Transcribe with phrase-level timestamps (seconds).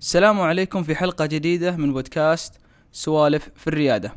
[0.00, 2.54] السلام عليكم في حلقة جديدة من بودكاست
[2.92, 4.14] سوالف في الريادة.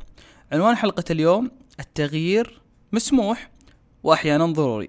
[0.51, 3.51] عنوان حلقة اليوم التغيير مسموح
[4.03, 4.87] وأحيانا ضروري.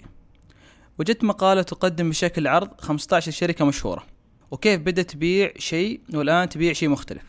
[0.99, 4.07] وجدت مقالة تقدم بشكل عرض 15 شركة مشهورة
[4.51, 7.23] وكيف بدأت تبيع شيء والآن تبيع شيء مختلف.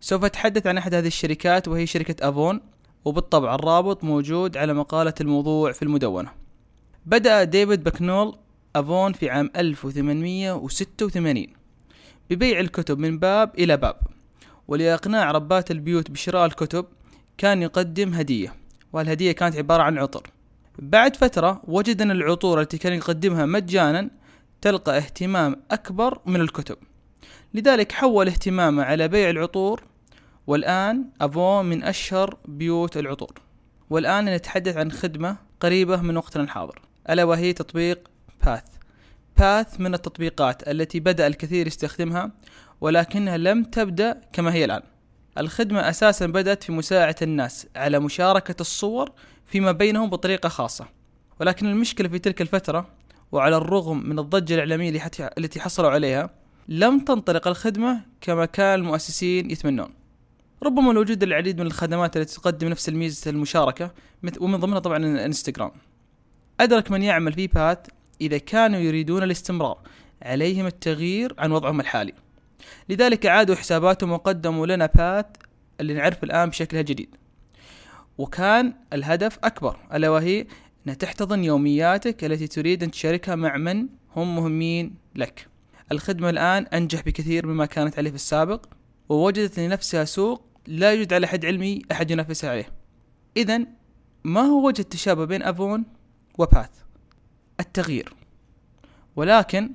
[0.00, 2.60] سوف أتحدث عن أحد هذه الشركات وهي شركة أفون
[3.04, 6.30] وبالطبع الرابط موجود على مقالة الموضوع في المدونة.
[7.06, 8.38] بدأ ديفيد باكنول
[8.76, 11.63] أفون في عام 1886
[12.30, 13.96] ببيع الكتب من باب إلى باب
[14.68, 16.86] ولإقناع ربات البيوت بشراء الكتب
[17.38, 18.54] كان يقدم هدية
[18.92, 20.30] والهدية كانت عبارة عن عطر.
[20.78, 24.10] بعد فترة وجد أن العطور التي كان يقدمها مجانا
[24.60, 26.76] تلقى اهتمام أكبر من الكتب.
[27.54, 29.82] لذلك حول اهتمامه على بيع العطور
[30.46, 33.32] والآن أفون من أشهر بيوت العطور.
[33.90, 36.82] والآن نتحدث عن خدمة قريبة من وقتنا الحاضر.
[37.10, 38.08] ألا وهي تطبيق
[38.46, 38.73] باث
[39.38, 42.30] باث من التطبيقات التي بدأ الكثير يستخدمها
[42.80, 44.82] ولكنها لم تبدأ كما هي الآن.
[45.38, 49.12] الخدمة أساسا بدأت في مساعدة الناس على مشاركة الصور
[49.46, 50.86] فيما بينهم بطريقة خاصة.
[51.40, 52.88] ولكن المشكلة في تلك الفترة
[53.32, 56.30] وعلى الرغم من الضجة الإعلامية التي حصلوا عليها
[56.68, 59.94] لم تنطلق الخدمة كما كان المؤسسين يتمنون.
[60.62, 63.90] ربما لوجود العديد من الخدمات التي تقدم نفس الميزة المشاركة
[64.40, 65.70] ومن ضمنها طبعا الانستغرام
[66.60, 67.78] أدرك من يعمل في باث
[68.26, 69.78] إذا كانوا يريدون الاستمرار
[70.22, 72.12] عليهم التغيير عن وضعهم الحالي.
[72.88, 75.26] لذلك عادوا حساباتهم وقدموا لنا باث
[75.80, 77.16] اللي نعرف الآن بشكلها الجديد
[78.18, 80.46] وكان الهدف أكبر ألا وهي
[80.86, 85.46] أنها تحتضن يومياتك التي تريد أن تشاركها مع من هم مهمين لك.
[85.92, 88.66] الخدمة الآن أنجح بكثير مما كانت عليه في السابق
[89.08, 92.68] ووجدت لنفسها سوق لا يوجد على حد علمي أحد ينافسها عليه.
[93.36, 93.60] إذا
[94.24, 95.84] ما هو وجه التشابه بين أفون
[96.38, 96.70] وباث
[97.60, 98.14] التغيير.
[99.16, 99.70] ولكن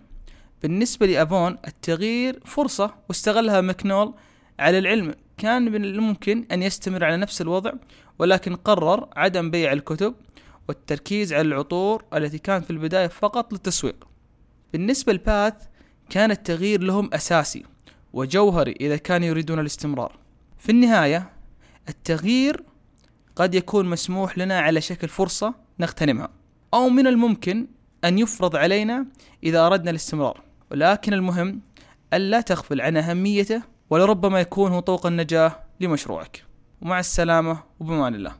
[0.61, 4.13] بالنسبة لأفون التغيير فرصة واستغلها ماكنول
[4.59, 5.13] على العلم.
[5.37, 7.71] كان من الممكن أن يستمر على نفس الوضع
[8.19, 10.15] ولكن قرر عدم بيع الكتب
[10.67, 14.07] والتركيز على العطور التي كانت في البداية فقط للتسويق.
[14.73, 15.53] بالنسبة لباث
[16.09, 17.63] كان التغيير لهم أساسي
[18.13, 20.17] وجوهري إذا كانوا يريدون الاستمرار.
[20.57, 21.29] في النهاية
[21.89, 22.63] التغيير
[23.35, 26.38] قد يكون مسموح لنا على شكل فرصة نغتنمها.
[26.73, 27.67] أو من الممكن
[28.03, 29.05] أن يفرض علينا
[29.43, 30.41] إذا أردنا الاستمرار.
[30.71, 31.61] ولكن المهم
[32.13, 36.43] ألا تغفل عن أهميته ولربما يكون هو طوق النجاة لمشروعك.
[36.81, 38.35] ومع السلامة وبمان الله.